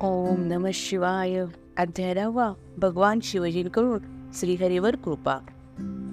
ओम 0.00 0.40
नम 0.40 0.66
शिवाय. 0.74 1.44
अध्याय 1.76 2.14
दहावा. 2.14 2.52
भगवान 2.76 3.18
शिवजींकडून 3.22 3.98
श्रीहरीवर 4.34 4.96
कृपा. 4.96 5.36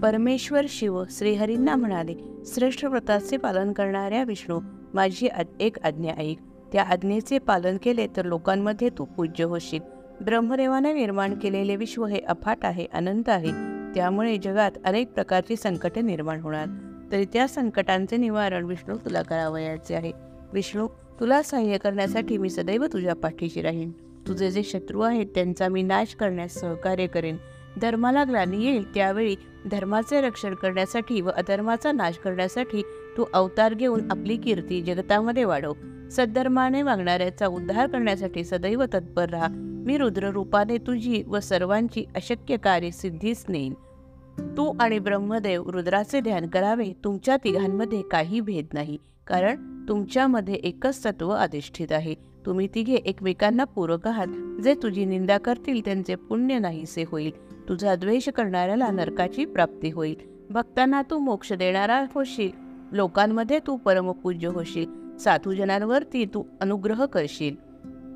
परमेश्वर 0.02 0.66
शिव 0.70 1.04
श्रीहरींना 1.10 1.76
म्हणाले 1.76 2.16
श्रेष्ठ 2.46 2.86
व्रताचे 2.86 3.38
पालन 3.38 3.72
करणाऱ्या 3.72 4.24
विष्णू 4.24 4.60
माझी 4.94 5.30
एक 5.60 5.86
आज्ञा 5.86 6.14
ऐक. 6.14 6.38
त्या 6.74 6.84
आज्ञेचे 6.84 7.40
पालन 7.40 7.78
केले 7.84 8.08
तर 8.08 8.26
लोकांमध्ये 8.26 8.90
तू 8.90 9.06
पूज्य 9.06 9.44
होशील. 9.44 9.82
ब्रह्मदेवाने 10.26 10.94
निर्माण 10.94 11.40
केलेले 11.40 11.76
विश्व 11.76 12.06
हे 12.06 12.20
अफाट 12.20 12.58
आहे 12.64 12.86
अनंत 12.94 13.30
आहे. 13.30 13.52
त्यामुळे 13.96 14.38
जगात 14.38 14.72
अनेक 14.86 15.14
प्रकारची 15.14 15.56
संकटे 15.56 16.02
निर्माण 16.02 16.42
होणार. 16.42 16.68
तरी 17.12 17.26
त्या 17.26 17.48
संकटांचे 17.48 18.18
निवारण 18.18 18.66
विष्णू 18.66 18.96
तुला 18.96 19.22
करावयाचे 19.22 19.96
आहे. 19.96 20.12
विष्णू 20.54 20.88
तुला 21.20 21.42
सहाय्य 21.42 21.78
करण्यासाठी 21.78 22.38
मी 22.38 22.50
सदैव 22.50 22.86
तुझ्या 22.94 23.16
पाठीशी 23.16 23.62
राहीन. 23.62 23.92
तुझे 24.28 24.52
जे 24.52 24.64
शत्रू 24.64 25.02
आहेत 25.02 25.26
त्यांचा 25.36 25.68
मी 25.68 25.82
नाश 25.82 26.16
करण्यास 26.16 26.54
सहकार्य 26.54 27.08
करेन. 27.08 27.38
धर्माला 27.82 28.24
ग्लानी 28.24 28.66
येईल 28.66 28.94
त्यावेळी 28.94 29.36
धर्माचे 29.72 30.22
रक्षण 30.22 30.54
करण्यासाठी 30.54 31.22
व 31.22 31.30
अधर्माचा 31.30 31.92
नाश 31.92 32.18
करण्यासाठी 32.18 32.82
तू 33.18 33.26
अवतार 33.34 33.74
घेऊन 33.74 34.12
आपली 34.12 34.38
कीर्ती 34.38 34.82
जगतामध्ये 34.82 35.44
वाढव. 35.44 35.74
सद्धर्माने 36.12 36.82
वागणाऱ्याचा 36.82 37.48
उद्धार 37.48 37.88
करण्यासाठी 37.88 38.44
सदैव 38.44 38.84
तत्पर 38.84 39.30
राहा. 39.30 39.48
मी 39.86 39.98
रुद्र 39.98 40.30
रूपाने 40.30 40.78
तुझी 40.78 41.24
व 41.28 41.40
सर्वांची 41.40 42.06
अशक्य 42.16 42.58
कार्य 42.58 42.92
सिद्धीस 42.92 43.46
नेईन. 43.50 43.74
तू 44.58 44.78
आणि 44.80 45.00
ब्रह्मदेव 45.00 45.70
रुद्राचे 45.70 46.20
ध्यान 46.20 46.48
करावे 46.48 46.94
तुमच्या 47.04 47.38
तिघांमध्ये 47.38 48.02
काही 48.02 48.40
भेद 48.40 48.66
नाही. 48.74 48.98
कारण 49.28 49.86
तुमच्यामध्ये 49.90 50.54
एकच 50.54 51.06
तत्व 51.06 51.30
अधिष्ठित 51.30 51.92
आहे. 51.92 52.16
तुम्ही 52.46 52.68
तिघे 52.76 52.94
एकमेकांना 52.94 53.64
पूरक 53.64 54.08
आहात. 54.08 54.62
जे 54.62 54.76
तुझी 54.84 55.06
निंदा 55.06 55.38
करतील 55.38 55.82
त्यांचे 55.86 56.16
पुण्य 56.16 56.60
नाहीसे 56.60 57.04
होईल. 57.08 57.52
तुझा 57.70 57.96
द्वेष 57.96 58.30
करणाऱ्याला 58.30 58.88
नरकाची 58.88 59.46
प्राप्ती 59.46 59.92
होईल. 59.92 60.16
भक्तांना 60.50 61.02
तू 61.02 61.20
मोक्ष 61.20 61.54
देणारा 61.54 62.06
होशील. 62.16 62.50
लोकांमध्ये 62.92 63.60
तू 63.60 63.78
परमपूज्य 63.78 64.48
होशील. 64.48 65.18
साधूजनांवरती 65.18 66.26
तू 66.26 66.44
अनुग्रह 66.62 67.06
करशील. 67.06 67.56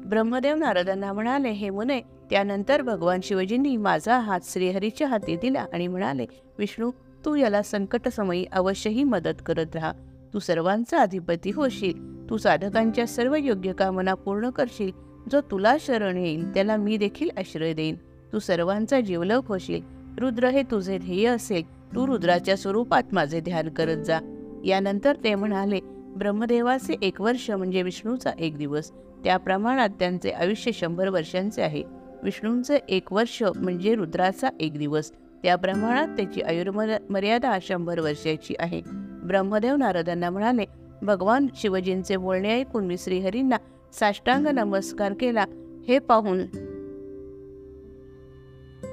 ब्रह्मदेव 0.05 0.55
नारदांना 0.55 1.13
म्हणाले 1.13 1.49
हे 1.49 1.69
मुने 1.69 2.01
त्यानंतर 2.01 2.81
भगवान 2.81 3.19
शिवजींनी 3.23 3.77
माझा 3.77 4.19
हात 4.19 4.39
श्रीहरीच्या 4.43 5.07
हाती 5.07 5.35
दिला 5.35 5.65
आणि 5.73 5.87
म्हणाले 5.87 6.25
विष्णू 6.59 6.91
तू 7.25 7.35
याला 7.35 7.61
संकटसमयी 7.61 8.45
अवश्यही 8.51 9.03
मदत 9.03 9.41
करत 9.45 9.75
राहा. 9.75 9.91
तू 10.35 10.39
सर्वांचा 10.39 10.97
अधिपती 10.97 11.51
होशील. 11.51 12.29
तू 12.29 12.37
साधकांच्या 12.37 13.07
सर्व 13.07 13.35
योग्य 13.35 13.73
कामना 13.73 14.13
पूर्ण 14.13 14.49
करशील. 14.49 14.91
जो 15.31 15.41
तुला 15.41 15.75
शरण 15.79 16.17
येईल 16.17 16.53
त्याला 16.53 16.77
मी 16.77 16.97
देखील 16.97 17.29
आश्रय 17.37 17.73
देईन. 17.73 17.95
तू 18.33 18.39
सर्वांचा 18.39 19.01
जीवलक 19.01 19.41
होशील. 19.47 19.81
रुद्र 20.19 20.47
हे 20.47 20.63
तुझे 20.63 20.97
ध्येय 20.97 21.27
असेल. 21.27 21.63
तू 21.95 22.07
रुद्राच्या 22.07 22.57
स्वरूपात 22.57 23.03
माझे 23.11 23.39
ध्यान 23.39 23.69
करत 23.69 23.97
जा. 23.97 24.19
यानंतर 24.65 25.15
ते 25.23 25.35
म्हणाले 25.35 25.79
ब्रह्मदेवाचे 26.17 26.95
एक 27.01 27.21
वर्ष 27.21 27.51
म्हणजे 27.51 27.81
विष्णूचा 27.81 28.31
एक 28.39 28.57
दिवस. 28.57 28.91
त्या 29.23 29.37
प्रमाणात 29.37 29.89
त्यांचे 29.89 30.29
आयुष्य 30.29 30.71
शंभर 30.71 31.09
वर्षांचे 31.09 31.61
आहे. 31.61 31.83
विष्णूंचे 32.23 32.79
एक 32.89 33.13
वर्ष 33.13 33.43
म्हणजे 33.55 33.95
रुद्राचा 33.95 34.49
एक 34.59 34.77
दिवस. 34.77 35.11
त्या 35.11 35.55
प्रमाणात 35.55 36.07
त्याची 36.07 36.41
आयुर्मर्यादा 36.41 37.05
मर्यादा 37.09 37.57
शंभर 37.61 37.99
वर्षाची 37.99 38.53
आहे. 38.59 39.04
ब्रह्मदेव 39.27 39.75
नारदांना 39.75 40.29
म्हणाले 40.29 40.65
भगवान 41.01 41.47
शिवजींचे 41.55 42.17
बोलणे 42.17 42.59
ऐकून 42.59 42.85
मी 42.85 42.97
श्रीहरींना 42.97 43.55
साष्टांग 43.93 44.47
नमस्कार 44.47 45.13
केला. 45.13 45.45
हे 45.87 45.99
पाहून 45.99 46.43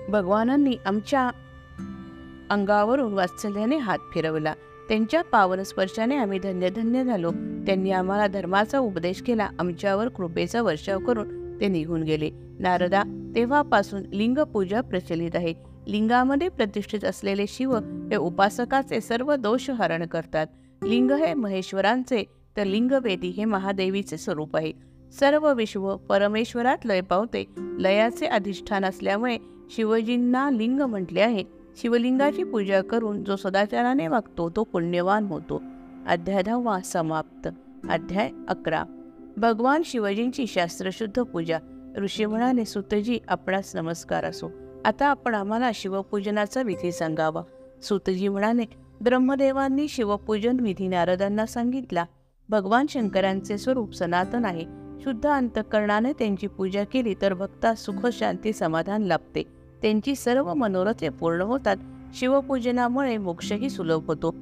भगवानांनी 0.09 0.77
आमच्या 0.87 1.31
अंगावरून 2.51 3.13
वात्सल्याने 3.13 3.77
हात 3.77 3.99
फिरवला. 4.15 4.55
त्यांच्या 4.89 5.23
पावन 5.23 5.63
स्पर्शाने 5.63 6.17
आम्ही 6.17 6.39
धन्य 6.39 6.71
धन्य 6.71 7.05
झालो. 7.05 7.31
त्यांनी 7.67 7.91
आम्हाला 7.91 8.27
धर्माचा 8.27 8.79
उपदेश 8.79 9.23
केला. 9.23 9.49
आमच्यावर 9.59 10.09
कृपेचा 10.09 10.63
वर्षाव 10.63 10.99
करून 10.99 11.61
ते 11.61 11.69
निघून 11.69 12.03
गेले. 12.03 12.31
नारदा 12.59 13.33
तेव्हापासून 13.35 14.03
लिंग 14.13 14.39
पूजा 14.39 14.81
प्रचलित 14.81 15.31
आहे. 15.35 15.72
लिंगामध्ये 15.89 16.49
प्रतिष्ठित 16.49 17.05
असलेले 17.05 17.45
शिव 17.49 17.75
हे 17.77 18.17
उपासकाचे 18.17 19.01
सर्व 19.01 19.35
दोष 19.35 19.71
हरण 19.71 20.07
करतात. 20.07 20.47
लिंग 20.83 21.11
हे 21.11 21.35
महेश्वरांचे 21.35 22.25
तर 22.57 22.65
लिंगवेदी 22.65 23.29
हे 23.29 23.45
महादेवीचे 23.45 24.17
स्वरूप 24.17 24.57
आहे. 24.57 24.73
सर्व 25.13 25.55
विश्व 25.55 25.97
परमेश्वरात 25.97 26.79
लय 26.85 27.01
पावते. 27.01 27.47
लयाचे 27.59 28.27
अधिष्ठान 28.27 28.85
असल्यामुळे 28.85 29.39
शिवजींना 29.71 30.51
लिंग 30.51 30.81
म्हटले 30.81 31.21
आहे. 31.21 31.45
शिवलिंगाची 31.77 32.45
पूजा 32.45 32.83
करून 32.83 33.25
जो 33.25 33.37
सदाचाराने 33.37 34.09
वागतो 34.09 34.51
तो 34.51 34.65
पुण्यवान 34.65 35.25
होतो. 35.25 35.63
अध्याय 36.07 36.43
दहावा 36.43 36.81
समाप्त. 36.81 37.49
अध्याय 37.91 38.31
अकरा. 38.49 38.85
भगवान 39.37 39.83
शिवजींची 39.85 40.47
शास्त्रशुद्ध 40.47 41.23
पूजा. 41.23 41.59
ऋषी 41.99 42.25
म्हणाले 42.25 42.65
सुतजी 42.65 43.19
आपणास 43.29 43.77
नमस्कार 43.77 44.25
असो. 44.25 44.51
आता 44.85 45.07
आपण 45.07 45.35
आम्हाला 45.35 45.71
शिवपूजनाचा 45.75 46.63
विधी 46.63 46.93
सांगावा. 46.93 47.43
सुतजी 47.83 48.29
म्हणाले 48.29 48.65
ब्रह्मदेवांनी 49.01 49.89
शिवपूजन 49.89 50.61
विधी 50.61 50.89
नारदांना 50.89 51.47
सांगितला. 51.47 52.05
भगवान 52.49 52.87
शंकरांचे 52.89 53.59
स्वरूप 53.59 53.95
सनातन 53.95 54.45
आहे. 54.45 54.65
शुद्ध 55.01 55.27
अंतकरणाने 55.27 56.13
त्यांची 56.13 56.47
पूजा 56.47 56.85
केली 56.85 57.15
तर 57.23 57.35
भक्ता 57.35 57.75
सुख 57.75 58.07
शांती 58.13 58.53
समाधान 58.53 59.03
लाभते. 59.03 59.43
त्यांची 59.83 60.15
सर्व 60.15 60.55
मनोरथे 60.55 61.09
पूर्ण 61.09 61.41
होतात. 61.41 61.77
शिवपूजनामुळे 62.15 63.17
मोक्षही 63.17 63.71
सुलभ 63.71 64.07
होतो. 64.07 64.35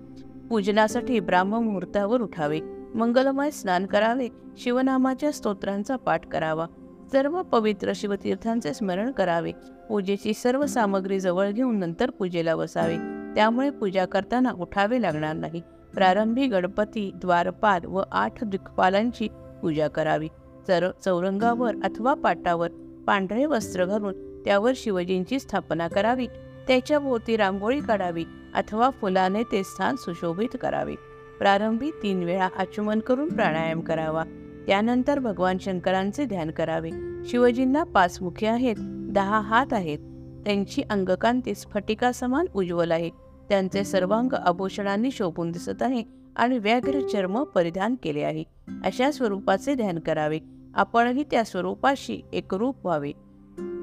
पूजनासाठी 0.51 1.21
ब्राह्म 1.21 1.57
मुहूर्तावर 1.57 2.21
उठावे. 2.21 2.61
मंगलमय 2.95 3.51
स्नान 3.51 3.87
करावे. 3.87 4.29
शिवनामाच्या 4.59 5.33
स्तोत्रांचा 5.33 5.97
पाठ 5.97 6.27
करावा. 6.27 6.67
सर्व 7.13 7.43
पवित्र 7.43 7.93
शिवतीर्थांचे 7.95 8.75
स्मरण 8.75 9.11
करावे. 9.11 9.53
पूजेची 9.89 10.35
सर्व 10.35 10.67
सामग्री 10.67 11.21
जवळ 11.21 11.51
घेऊन 11.51 11.79
नंतर 11.79 12.11
पूजेला 12.11 12.57
बसावे. 12.57 12.97
त्यामुळे 13.35 13.71
पूजा 13.71 14.07
करताना 14.07 14.51
उठावे 14.51 15.03
लागणार 15.03 15.37
नाही. 15.37 15.63
प्रारंभी 15.95 16.47
गणपती 16.47 17.11
द्वारपाल 17.15 17.85
व 17.85 18.03
आठ 18.13 18.45
दिक्पालांची 18.45 19.29
पूजा 19.63 19.89
करावी. 19.89 20.29
चर 20.69 20.91
चौरंगावर 21.05 21.75
अथवा 21.85 22.15
पाटावर 22.15 22.71
पांढरे 23.07 23.47
वस्त्र 23.47 23.85
घालून 23.85 24.43
त्यावर 24.45 24.73
शिवजींची 24.77 25.39
स्थापना 25.39 25.89
करावी. 25.89 26.27
त्याच्या 26.67 26.99
भोवती 26.99 27.37
रांगोळी 27.37 27.81
काढावी 27.81 28.25
अथवा 28.55 28.91
फुलाने 28.91 29.43
ते 29.43 29.63
स्थान 29.65 29.97
सुशोभित 29.97 30.57
करावे. 30.61 30.95
प्रारंभी 31.39 31.91
तीन 32.03 32.23
वेळा 32.23 32.49
आचमन 32.59 33.01
करून 33.01 33.29
प्राणायाम 33.29 33.81
करावा. 33.81 34.25
त्यानंतर 34.71 35.19
भगवान 35.19 35.59
शंकरांचे 35.59 36.25
ध्यान 36.25 36.51
करावे. 36.51 36.91
शिवजींना 37.25 37.85
पाच 37.85 38.23
मुखे 38.23 38.47
आहेत 38.47 38.75
दहा 39.13 39.41
हात 39.41 39.73
आहेत. 39.73 39.99
त्यांची 40.45 40.83
अंगकांती 40.83 41.55
स्फटिका 41.55 42.13
समान 42.13 42.47
उज्ज्वल 42.55 42.91
आहे. 42.91 43.11
त्यांचे 43.49 43.85
सर्वांग 43.85 44.33
आभूषणांनी 44.33 45.11
शोभून 45.11 45.51
दिसत 45.51 45.83
आहे 45.83 46.05
आणि 46.37 46.59
व्याघ्र 46.59 47.01
चर्म 47.01 47.43
परिधान 47.43 47.95
केले 48.03 48.21
आहे. 48.21 48.45
अशा 48.85 49.11
स्वरूपाचे 49.11 49.75
ध्यान 49.75 49.99
करावे. 49.99 50.39
आपणही 50.75 51.25
त्या 51.31 51.45
स्वरूपाशी 51.45 52.21
एकरूप 52.33 52.87
व्हावे. 52.87 53.13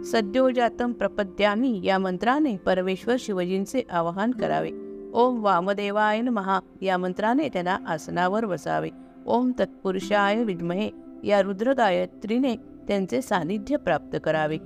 सद्योजातम 0.05 0.91
प्रपद्यामी 0.91 1.81
या 1.83 1.97
मंत्राने 1.97 2.57
परमेश्वर 2.57 3.15
शिवजींचे 3.19 3.81
आवाहन 3.91 4.31
करावे. 4.31 4.69
ओम 5.13 5.43
वामदेवाय 5.43 6.21
महा 6.21 6.59
या 6.81 6.97
मंत्राने 6.97 7.49
त्यांना 7.49 7.77
आसनावर 7.87 8.45
बसावे. 8.45 8.89
ओम 9.27 9.51
तत्पुरुषाय 9.59 10.43
विद्महे. 10.43 10.89
या 11.23 11.41
रुद्रगायत्रीने 11.41 12.55
त्यांचे 12.55 13.21
सानिध्य 13.21 13.77
प्राप्त 13.77 14.17
करावे. 14.23 14.57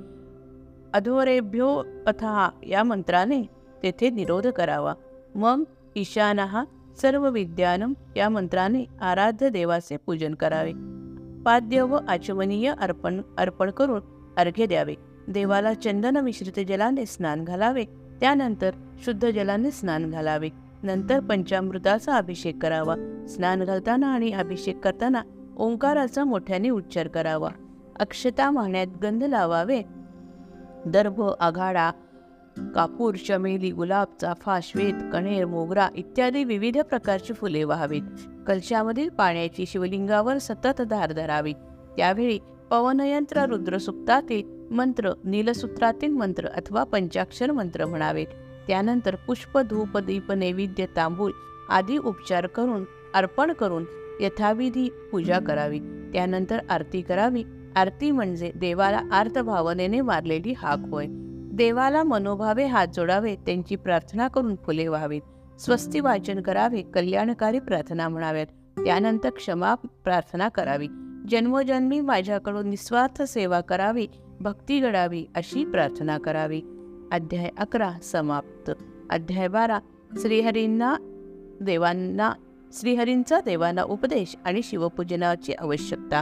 अधोरेभ्यो 0.93 1.83
अथहा 2.07 2.49
या 2.67 2.83
मंत्राने 2.83 3.43
तेथे 3.83 4.09
निरोध 4.09 4.47
करावा. 4.47 4.93
मग 5.35 5.63
ईशानहा 5.95 6.63
सर्व 7.01 7.29
विद्यानम 7.29 7.93
या 8.15 8.29
मंत्राने 8.29 8.85
आराध्य 9.01 9.49
देवाचे 9.49 9.97
पूजन 9.97 10.33
करावे. 10.33 10.71
पाद्य 11.43 11.81
व 11.81 11.99
आचमनीय 12.07 12.73
अर्पण 12.79 13.21
अर्पण 13.37 13.71
करून 13.71 14.01
अर्घ्य 14.37 14.65
द्यावे. 14.65 14.95
देवाला 15.27 15.73
चंदन 15.73 16.17
मिश्रित 16.17 16.65
जलाने 16.67 17.05
स्नान 17.05 17.43
घालावे. 17.43 17.83
त्यानंतर 18.19 18.71
शुद्ध 19.03 19.29
जलाने 19.29 19.71
स्नान 19.71 20.11
घालावे. 20.11 20.49
नंतर 20.83 21.19
पंचामृताचा 21.19 22.15
अभिषेक 22.15 22.61
करावा. 22.61 23.25
स्नान 23.27 23.63
घालताना 23.63 24.07
आणि 24.07 24.31
अभिषेक 24.31 24.79
करताना 24.79 25.21
ओंकाराचा 25.57 26.23
मोठ्याने 26.23 26.69
उच्चार 26.69 27.07
करावा. 27.07 27.49
अक्षता 27.99 28.49
वाहण्यात 28.49 28.87
गंध 29.03 29.23
लावावे. 29.23 29.81
दर्भ 30.85 31.21
आघाडा 31.39 31.91
कापूर 32.75 33.15
चमेली 33.15 33.71
गुलाब 33.71 34.07
चाफा 34.21 34.59
श्वेत 34.63 34.93
कणेर 35.13 35.45
मोगरा 35.45 35.89
इत्यादी 35.95 36.43
विविध 36.43 36.77
प्रकारची 36.77 37.33
फुले 37.33 37.63
व्हावीत. 37.63 38.01
कलशामधील 38.47 39.09
पाण्याची 39.09 39.65
शिवलिंगावर 39.65 40.37
सतत 40.37 40.81
धार 40.81 41.11
धरावी. 41.11 41.53
त्यावेळी 41.97 42.39
पवनयंत्र 42.69 43.45
रुद्रसुक्तातील 43.45 44.73
मंत्र 44.73 45.11
नीलसूत्रातील 45.23 46.11
मंत्र 46.11 46.47
अथवा 46.47 46.83
पंचाक्षर 46.83 47.51
मंत्र 47.51 47.85
म्हणावेत. 47.85 48.27
त्यानंतर 48.71 49.15
पुष्प 49.15 49.57
धूप 49.57 49.97
दीप 49.97 50.31
नैवेद्य 50.31 50.85
तांबूल 50.95 51.31
आदी 51.69 51.97
उपचार 51.97 52.47
करून 52.47 52.85
अर्पण 53.13 53.53
करून 53.53 53.85
यथाविधी 54.19 54.89
पूजा 55.11 55.39
करावी. 55.39 55.79
त्यानंतर 56.13 56.59
आरती 56.69 57.01
करावी. 57.01 57.43
आरती 57.75 58.11
म्हणजे 58.11 58.51
देवाला 58.55 59.01
आर्त 59.11 59.39
भावनेने 59.39 60.01
मारलेली 60.01 60.51
हाक 60.51 60.79
होय. 60.79 61.05
देवाला 61.53 62.03
मनोभावे 62.03 62.65
हात 62.65 62.87
जोडावे 62.95 63.35
त्यांची 63.35 63.75
प्रार्थना 63.75 64.27
करून 64.27 64.55
फुले 64.55 64.87
व्हावीत. 64.87 65.21
स्वस्ती 65.59 65.99
वाचन 65.99 66.41
करावे 66.41 66.81
कल्याणकारी 66.81 67.59
प्रार्थना 67.59 68.09
म्हणाव्यात. 68.09 68.47
त्यानंतर 68.85 69.29
क्षमा 69.29 69.75
प्रार्थना 69.75 70.49
करावी. 70.49 70.87
जन्मोजन्मी 71.29 72.01
माझ्याकडून 72.01 72.69
निस्वार्थ 72.69 73.21
सेवा 73.21 73.61
करावी 73.61 74.07
भक्ती 74.39 74.79
घडावी 74.79 75.25
अशी 75.35 75.65
प्रार्थना 75.65 76.17
करावी. 76.17 76.61
अध्याय 77.11 77.49
अकरा 77.57 77.91
समाप्त. 78.03 78.71
अध्याय 79.09 79.47
बारा. 79.47 79.79
श्रीहरींना 80.17 80.95
देवांना 81.61 82.33
श्रीहरींचा 82.73 83.39
देवांना 83.45 83.83
उपदेश 83.83 84.35
आणि 84.45 84.61
शिवपूजनाची 84.63 85.53
आवश्यकता. 85.53 86.21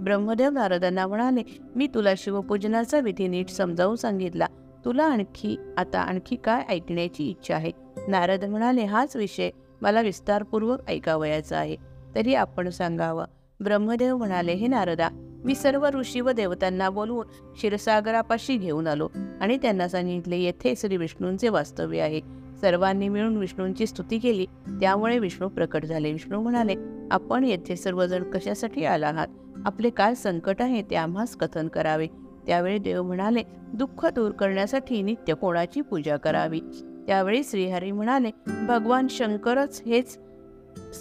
ब्रह्मदेव 0.00 0.50
नारदांना 0.50 1.06
म्हणाले 1.06 1.42
मी 1.76 1.86
तुला 1.86 2.10
शिवपूजनाचा 2.16 3.00
विधी 3.00 3.28
नीट 3.28 3.48
समजावून 3.48 3.96
सांगितला. 3.96 4.46
तुला 4.84 5.04
आणखी 5.04 5.56
आता 5.76 6.00
आणखी 6.00 6.36
काय 6.36 6.62
ऐकण्याची 6.68 7.30
इच्छा 7.30 7.54
आहे? 7.54 7.70
नारद 8.08 8.44
म्हणाले 8.44 8.84
हाच 8.84 9.16
विषय 9.16 9.50
मला 9.82 10.00
विस्तारपूर्वक 10.00 10.78
ऐकावयाचा 10.88 11.58
आहे. 11.58 11.76
तरी 12.14 12.34
आपण 12.34 12.68
सांगावं. 12.68 13.24
ब्रह्मदेव 13.60 14.16
म्हणाले 14.16 14.52
हे 14.52 14.66
नारदा 14.66 15.08
मी 15.44 15.54
सर्व 15.54 15.88
ऋषी 15.88 16.20
व 16.20 16.30
देवतांना 16.30 16.90
बोलवून 16.90 17.52
क्षीरसागरापाशी 17.52 18.56
घेऊन 18.56 18.86
आलो 18.86 19.08
आणि 19.40 19.56
त्यांना 19.56 19.88
सांगितले 19.88 20.36
येथे 20.36 20.74
श्री 20.76 20.96
विष्णूंचे 20.96 21.48
वास्तव्य 21.48 22.00
आहे. 22.00 22.20
सर्वांनी 22.60 23.08
मिळून 23.08 23.36
विष्णूंची 23.36 23.86
स्तुती 23.86 24.18
केली. 24.18 24.46
त्यामुळे 24.68 25.18
विष्णू 25.18 25.48
प्रकट 25.48 25.84
झाले. 25.84 26.12
विष्णू 26.12 26.40
म्हणाले 26.40 26.74
आपण 27.10 27.44
येथे 27.44 27.76
सर्वजण 27.76 28.22
कशासाठी 28.22 28.84
आला 28.84 29.08
आहात? 29.08 29.28
आपले 29.66 29.90
काय 29.90 30.14
संकट 30.14 30.62
आहे 30.62 30.82
ते 30.82 30.94
आम्हास 30.94 31.36
कथन 31.36 31.68
करावे. 31.68 32.06
त्यावेळी 32.46 32.78
देव 32.78 33.02
म्हणाले 33.02 33.42
दुःख 33.74 34.06
दूर 34.06 34.30
करण्यासाठी 34.30 35.02
नित्य 35.02 35.34
कोणाची 35.34 35.80
पूजा 35.80 36.16
करावी? 36.16 36.60
त्यावेळी 37.06 37.44
श्रीहरी 37.44 37.92
म्हणाले 37.92 38.30
भगवान 38.66 39.06
शंकरच 39.10 39.82
हेच 39.86 40.18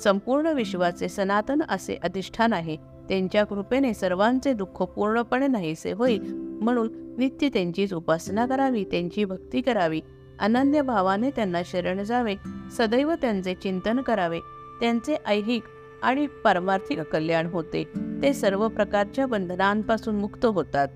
संपूर्ण 0.04 0.48
विश्वाचे 0.48 1.10
सनातन 1.10 1.62
असे 1.70 1.98
अधिष्ठान 2.04 2.54
आहे. 2.54 2.99
त्यांच्या 3.10 3.44
कृपेने 3.44 3.94
सर्वांचे 3.94 4.54
दुःख 4.54 4.82
पूर्णपणे 4.82 5.48
नाहीसे 5.48 5.92
होईल. 5.92 6.34
म्हणून 6.62 7.16
नित्य 7.18 7.50
त्यांचीच 7.50 7.94
उपासना 7.94 8.46
करावी 8.46 8.84
त्यांची 8.84 9.26
भक्ती 9.26 9.62
करावी. 9.62 10.02
अनन्य 10.40 10.82
भावाने 10.82 11.30
त्यांना 11.30 11.62
शरण 11.66 12.04
जावे. 12.04 12.36
सदैव 12.78 13.14
त्यांचे 13.14 13.54
चिंतन 13.54 14.02
करावे. 14.02 14.40
त्यांचे 14.80 15.16
ऐहिक 15.26 15.64
आणि 16.04 16.28
पारमार्थिक 16.28 17.00
कल्याण 17.00 17.46
होते. 17.46 17.84
ते 18.22 18.34
सर्व 18.34 18.68
प्रकारच्या 18.68 19.26
बंधनांपासून 19.26 20.16
मुक्त 20.16 20.46
होतात. 20.46 20.88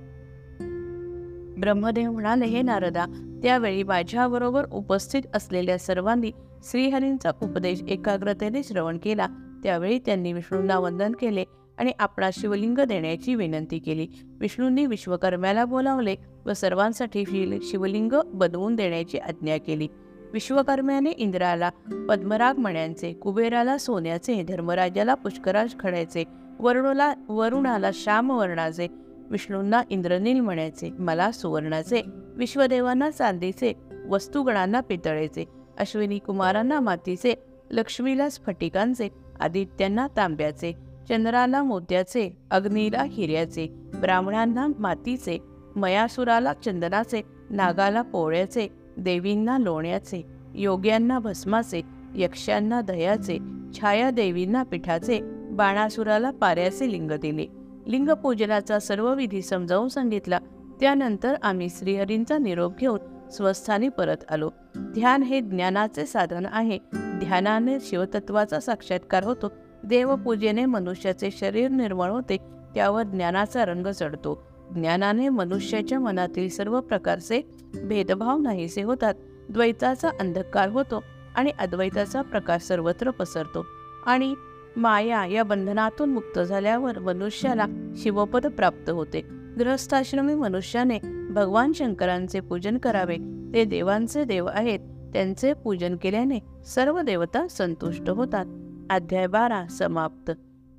ब्रह्मदेव 1.60 2.12
म्हणाले 2.12 2.46
हे 2.46 2.62
नारदा 2.62 3.06
त्यावेळी 3.44 3.84
माझ्याबरोबर 3.84 4.66
उपस्थित 4.72 5.22
असलेल्या 5.34 5.78
सर्वांनी 5.78 6.32
श्रीहरींचा 6.64 7.32
उपदेश 7.44 7.84
एकाग्रतेने 7.88 8.64
श्रवण 8.64 8.98
केला. 8.98 9.28
त्यावेळी 9.64 10.00
त्यांनी 10.00 10.34
विष्णूंना 10.34 10.80
वंदन 10.80 11.12
केले. 11.12 11.44
आणि 11.78 11.92
आपणा 12.00 12.30
शिवलिंग 12.34 12.80
देण्याची 12.80 13.36
विनंती 13.36 13.80
केली. 13.80 14.08
विष्णूंनी 14.40 14.86
विश्वकर्म्याला 14.86 15.66
बोलावले 15.66 16.16
व 16.46 16.54
सर्वांसाठी 16.54 17.60
शिवलिंग 17.64 18.12
बनवून 18.26 18.76
देण्याची 18.76 19.18
आज्ञा 19.18 19.58
केली. 19.58 19.88
विश्वकर्म्याने 20.34 21.10
इंद्राला 21.10 21.70
पद्मराग 22.10 22.58
मण्यांचे 22.58 23.14
कुबेराला 23.14 23.78
सोन्याचे 23.78 24.44
धर्मराजाला 24.44 25.14
पुष्कराज 25.14 25.74
खड्याचे 25.80 26.24
वरुणाला 26.60 27.14
वरुणाला 27.30 27.90
श्याम 27.94 28.32
वर्णाचे 28.32 28.88
विष्णूंना 29.30 29.82
इंद्रनील 29.90 30.40
म्हणायचे 30.40 30.90
मला 30.90 31.32
सुवर्णाचे 31.32 32.02
विश्वदेवांना 32.36 33.10
चांदीचे 33.10 33.74
वस्तुगणांना 34.10 34.82
पितळेचे 34.82 35.46
अश्विनी 35.78 36.20
कुमारांना 36.20 36.80
मातीचे 36.80 37.34
लक्ष्मीला 37.72 38.30
स्फटिकांचे 38.30 39.10
आदित्यांना 39.40 40.08
तांब्याचे 40.18 40.74
चंद्राला 41.10 41.64
मोत्याचे 41.64 42.38
अग्नीला 42.52 43.04
हिऱ्याचे 43.04 43.68
ब्राह्मणांना 44.02 44.68
मातीचे 44.80 45.40
मयासुराला 45.76 46.54
चंदनाचे 46.54 47.22
नागाला 47.50 48.02
पोळ्याचे 48.02 48.68
देवींना 48.98 49.58
लोण्याचे 49.58 50.24
योग्यांना 50.56 51.20
भस्माचे 51.20 51.82
यक्षांना 52.16 52.82
दह्याचे 52.82 53.38
छायादेवींना 53.74 54.64
पिठाचे 54.64 55.20
बाणासुराला 55.52 56.32
पाऱ्याचे 56.32 56.92
लिंग 56.92 57.12
दिले. 57.12 57.48
लिंगपूजनाचा 57.88 58.80
सर्व 58.80 59.14
विधी 59.14 59.42
समजावून 59.42 59.88
सांगितला. 59.88 60.40
त्यानंतर 60.80 61.36
आम्ही 61.44 61.68
श्रीहरींचा 61.70 62.38
निरोप 62.38 62.78
घेऊन 62.78 63.30
स्वस्थानी 63.30 63.90
परत 63.90 64.18
आलो. 64.30 64.50
ध्यान 64.78 65.24
हे 65.24 65.40
ज्ञानाचे 65.40 66.06
साधन 66.06 66.46
आहे. 66.52 66.78
ध्यानाने 66.96 67.78
शिवतत्वाचा 67.82 68.60
साक्षात्कार 68.60 69.24
होतो. 69.24 69.52
देवपूजेने 69.84 70.66
मनुष्याचे 70.66 71.30
शरीर 71.32 71.68
निर्मळ 71.68 72.10
होते 72.10 72.38
त्यावर 72.76 73.04
ज्ञानाचा 73.04 73.66
रंग 73.66 73.88
चढतो. 73.88 74.44
ज्ञानाने 74.76 75.30
मनुष्याच्या 75.30 76.00
मनातील 76.00 76.50
सर्व 76.50 76.82
प्रकारचे 76.82 77.42
भेदभाव 77.84 78.38
नाहीसे 78.38 78.84
होतात. 78.84 79.14
द्वैताचा 79.50 80.10
अंधकार 80.20 80.70
होतो 80.70 81.04
आणि 81.36 81.52
अद्वैताचा 81.60 82.22
प्रकाश 82.22 82.62
सर्वत्र 82.62 83.12
पसरतो. 83.12 83.66
आणि 84.06 84.36
माया 84.76 85.26
या 85.26 85.44
बंधनातून 85.44 86.10
मुक्त 86.10 86.40
झाल्यावर 86.40 87.00
मनुष्याला 87.00 87.66
शिवपद 87.98 88.48
प्राप्त 88.48 88.90
होते. 88.90 89.22
गृहस्थाश्रमी 89.60 90.36
मनुष्याने 90.36 91.00
भगवान 91.30 91.72
शंकरांचे 91.74 92.40
पूजन 92.40 92.78
करावे. 92.78 93.18
ते 93.54 93.66
देवांचे 93.66 94.24
देव 94.24 94.46
आहेत. 94.46 94.80
त्यांचे 95.14 95.54
पूजन 95.54 95.96
केल्याने 95.96 96.40
सर्व 96.66 97.02
देवता 97.02 97.48
संतुष्ट 97.48 98.10
होतात. 98.10 98.46
अध्याय 98.90 99.28
बारा 99.28 99.68
समाप्त. 99.68 100.32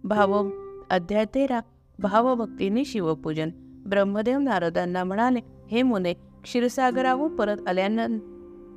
भाव 0.05 0.51
अध्याय 0.91 1.25
तेरा. 1.35 1.61
भावभक्तीने 1.99 2.85
शिवपूजन. 2.85 3.51
ब्रह्मदेव 3.87 4.39
नारदांना 4.39 5.05
म्हणाले 5.05 5.41
हे 5.71 5.83
मुने 5.83 6.13
क्षीरसागराहून 6.13 7.37
परत 7.37 7.57
आल्यानं 7.69 8.19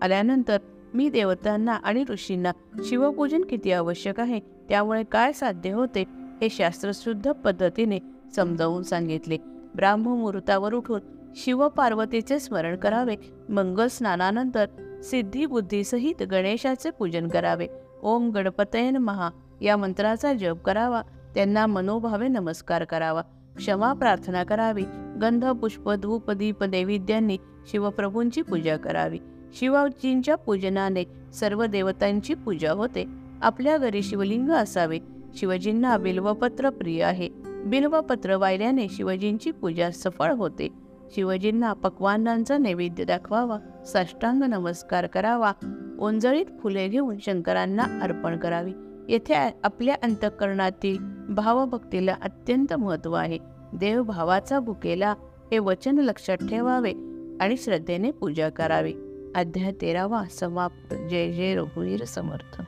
आल्यानंतर 0.01 0.57
मी 0.93 1.09
देवतांना 1.09 1.73
आणि 1.73 2.03
ऋषींना 2.09 2.51
शिवपूजन 2.83 3.41
किती 3.41 3.71
आवश्यक 3.71 4.19
आहे 4.19 4.39
त्यामुळे 4.39 5.03
काय 5.03 5.33
साध्य 5.33 5.71
होते 5.71 6.03
हे 6.41 6.49
शास्त्रशुद्ध 6.49 7.31
पद्धतीने 7.31 7.99
समजावून 8.35 8.83
सांगितले. 8.83 9.37
ब्राह्ममुहूर्तावर 9.75 10.73
उठून 10.73 11.01
शिवपार्वतीचे 11.35 12.39
स्मरण 12.39 12.75
करावे. 12.75 13.15
मंगल 13.49 13.87
स्नानानंतर 13.87 14.65
सिद्धी 15.03 15.45
बुद्धीसहित 15.45 16.23
गणेशाचे 16.23 16.89
पूजन 16.89 17.27
करावे. 17.27 17.67
ओम 18.03 18.29
गणपतयन 18.29 18.97
महा 18.97 19.29
या 19.61 19.77
मंत्राचा 19.77 20.33
जप 20.33 20.57
करावा. 20.65 21.01
त्यांना 21.35 21.65
मनोभावे 21.65 22.27
नमस्कार 22.27 22.83
करावा. 22.83 23.21
क्षमा 23.57 23.93
प्रार्थना 23.93 24.43
करावी. 24.43 24.83
गंध 25.21 25.45
पुष्प 25.45 25.91
धूप 25.91 26.31
दीप 26.31 26.63
नैवेद्यांनी 26.63 27.37
शिवप्रभूंची 27.71 28.41
पूजा 28.41 28.77
करावी. 28.77 29.19
शिवजींच्या 29.53 30.35
पूजनाने 30.35 31.03
सर्व 31.33 31.65
देवतांची 31.65 32.33
पूजा 32.33 32.71
होते. 32.71 33.05
आपल्या 33.41 33.77
घरी 33.77 34.03
शिवलिंग 34.03 34.49
असावे. 34.49 34.99
शिवजींना 35.35 35.97
बिल्वपत्र 35.97 36.69
प्रिय 36.69 37.03
आहे. 37.03 37.29
बिल्वपत्र 37.45 38.35
वाहिल्याने 38.35 38.87
शिवजींची 38.89 39.51
पूजा 39.51 39.91
सफळ 39.91 40.31
होते. 40.31 40.86
शिवजींना 41.11 41.73
पक्वानांचा 41.73 42.57
नैवेद्य 42.57 43.03
दाखवावा 43.03 43.83
साष्टांग 43.85 44.43
नमस्कार 44.43 45.07
करावा 45.07 45.51
ओंजळीत 45.99 46.45
फुले 46.61 46.87
घेऊन 46.87 47.17
शंकरांना 47.21 47.83
अर्पण 48.01 48.37
करावी. 48.37 48.73
येथे 49.09 49.33
आपल्या 49.63 49.95
अंतःकरणातील 50.03 50.97
भावभक्तीला 51.29 52.15
अत्यंत 52.21 52.73
महत्त्व 52.73 53.13
आहे. 53.13 53.39
देव 53.73 54.03
भावाचा 54.03 54.59
भुकेला 54.59 55.11
हे 55.51 55.59
वचन 55.59 55.99
लक्षात 55.99 56.37
ठेवावे 56.49 56.91
आणि 57.41 57.57
श्रद्धेने 57.57 58.11
पूजा 58.11 58.49
करावी. 58.49 58.93
अध्याय 59.35 59.71
तेरावा 59.71 60.23
समाप्त. 60.23 60.95
जय 61.09 61.31
जय 61.31 61.55
रघुवीर 61.55 62.03
समर्थ. 62.03 62.61